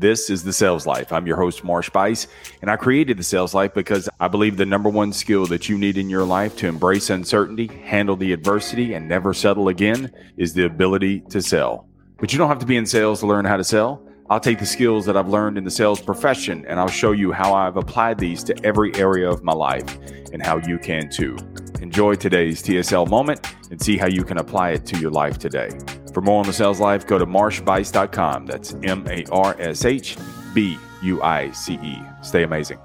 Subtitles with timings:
[0.00, 1.12] This is the Sales Life.
[1.12, 2.28] I'm your host, Marsh Buice,
[2.62, 5.76] and I created the Sales Life because I believe the number one skill that you
[5.76, 10.54] need in your life to embrace uncertainty, handle the adversity, and never settle again is
[10.54, 11.88] the ability to sell.
[12.20, 14.00] But you don't have to be in sales to learn how to sell.
[14.30, 17.32] I'll take the skills that I've learned in the sales profession and I'll show you
[17.32, 19.98] how I've applied these to every area of my life
[20.32, 21.36] and how you can too.
[21.80, 25.70] Enjoy today's TSL moment and see how you can apply it to your life today.
[26.12, 28.46] For more on the sales life, go to marshbuice.com.
[28.46, 30.16] That's M A R S H
[30.54, 32.02] B U I C E.
[32.22, 32.78] Stay amazing.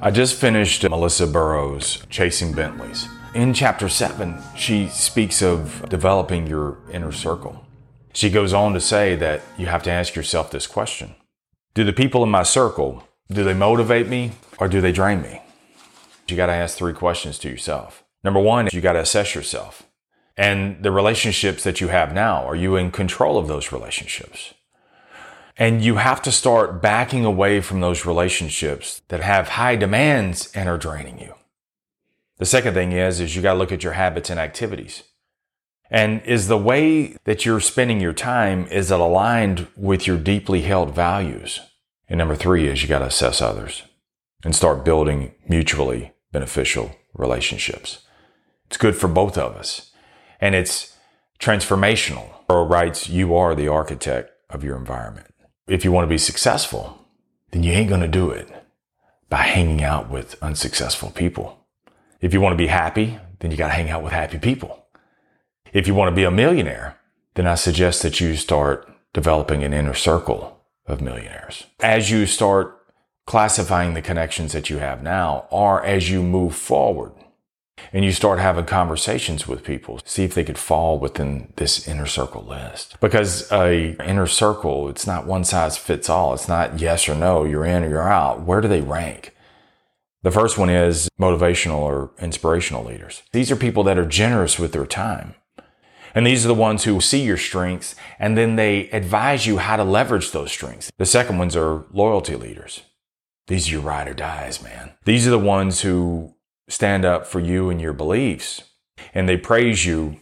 [0.00, 3.08] I just finished Melissa Burrow's Chasing Bentleys.
[3.34, 7.64] In chapter 7, she speaks of developing your inner circle.
[8.12, 11.14] She goes on to say that you have to ask yourself this question
[11.74, 15.40] Do the people in my circle, do they motivate me or do they drain me?
[16.28, 18.04] You got to ask three questions to yourself.
[18.24, 19.82] Number one, you got to assess yourself.
[20.36, 24.54] And the relationships that you have now, are you in control of those relationships?
[25.56, 30.68] And you have to start backing away from those relationships that have high demands and
[30.68, 31.34] are draining you.
[32.38, 35.04] The second thing is, is you got to look at your habits and activities.
[35.90, 40.62] And is the way that you're spending your time, is it aligned with your deeply
[40.62, 41.60] held values?
[42.08, 43.82] And number three is you got to assess others
[44.42, 48.00] and start building mutually beneficial relationships.
[48.66, 49.91] It's good for both of us
[50.42, 50.94] and it's
[51.38, 52.28] transformational.
[52.50, 55.32] Earl writes, You are the architect of your environment.
[55.68, 56.98] If you want to be successful,
[57.52, 58.50] then you ain't going to do it
[59.30, 61.64] by hanging out with unsuccessful people.
[62.20, 64.84] If you want to be happy, then you got to hang out with happy people.
[65.72, 66.98] If you want to be a millionaire,
[67.34, 71.64] then I suggest that you start developing an inner circle of millionaires.
[71.80, 72.78] As you start
[73.26, 77.12] classifying the connections that you have now, or as you move forward,
[77.92, 82.06] and you start having conversations with people see if they could fall within this inner
[82.06, 87.08] circle list because a inner circle it's not one size fits all it's not yes
[87.08, 89.34] or no you're in or you're out where do they rank
[90.22, 94.72] the first one is motivational or inspirational leaders these are people that are generous with
[94.72, 95.34] their time
[96.14, 99.76] and these are the ones who see your strengths and then they advise you how
[99.76, 100.90] to leverage those strengths.
[100.98, 102.82] The second ones are loyalty leaders.
[103.46, 104.92] These are your ride or dies, man.
[105.04, 106.34] These are the ones who
[106.68, 108.62] stand up for you and your beliefs,
[109.14, 110.16] and they praise you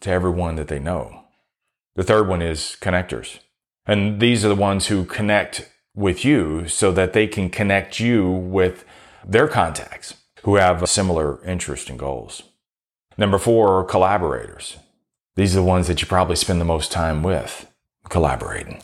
[0.00, 1.24] to everyone that they know.
[1.96, 3.40] The third one is connectors.
[3.86, 8.30] And these are the ones who connect with you so that they can connect you
[8.30, 8.84] with
[9.26, 12.42] their contacts who have a similar interest and goals.
[13.18, 14.78] Number four, are collaborators.
[15.36, 17.70] These are the ones that you probably spend the most time with
[18.08, 18.82] collaborating.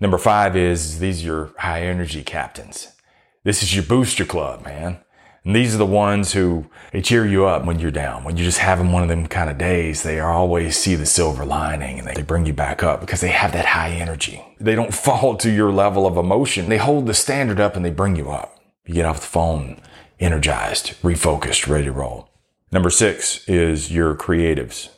[0.00, 2.88] Number five is these are your high energy captains.
[3.44, 4.98] This is your booster club, man.
[5.44, 8.22] And these are the ones who they cheer you up when you're down.
[8.22, 11.44] When you're just having one of them kind of days, they always see the silver
[11.44, 14.44] lining and they bring you back up because they have that high energy.
[14.60, 16.68] They don't fall to your level of emotion.
[16.68, 18.60] They hold the standard up and they bring you up.
[18.86, 19.80] You get off the phone
[20.20, 22.28] energized, refocused, ready to roll.
[22.70, 24.90] Number six is your creatives.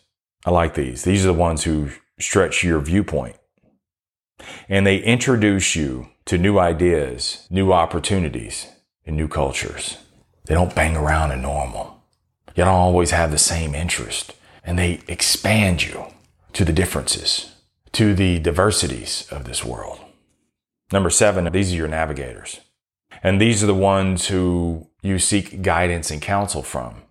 [0.45, 1.05] I like these.
[1.05, 3.37] These are the ones who stretch your viewpoint
[4.69, 8.69] and they introduce you to new ideas, new opportunities,
[9.07, 9.99] and new cultures.
[10.47, 12.03] They don't bang around in normal.
[12.55, 14.35] You don't always have the same interest.
[14.65, 16.07] And they expand you
[16.55, 17.55] to the differences,
[17.93, 20.01] to the diversities of this world.
[20.93, 22.61] Number seven, these are your navigators.
[23.23, 27.03] And these are the ones who you seek guidance and counsel from.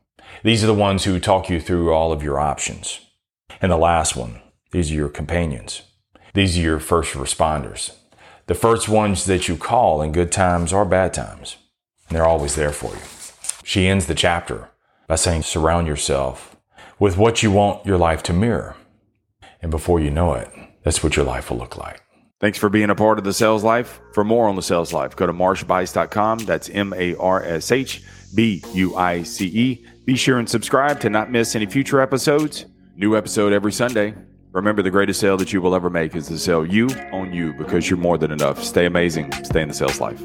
[0.44, 3.00] These are the ones who talk you through all of your options.
[3.62, 5.82] And the last one, these are your companions.
[6.34, 7.96] These are your first responders.
[8.48, 11.58] The first ones that you call in good times or bad times.
[12.08, 13.23] And they're always there for you.
[13.64, 14.70] She ends the chapter
[15.08, 16.56] by saying, surround yourself
[17.00, 18.76] with what you want your life to mirror.
[19.62, 20.50] And before you know it,
[20.84, 22.02] that's what your life will look like.
[22.42, 24.02] Thanks for being a part of the sales life.
[24.14, 26.40] For more on the sales life, go to marshbuice.com.
[26.40, 28.04] That's M A R S H
[28.36, 29.86] B U I C E.
[30.06, 32.66] Be sure and subscribe to not miss any future episodes.
[32.98, 34.14] New episode every Sunday.
[34.52, 37.54] Remember, the greatest sale that you will ever make is to sell you on you
[37.54, 38.62] because you're more than enough.
[38.62, 39.32] Stay amazing.
[39.44, 40.22] Stay in the sales life.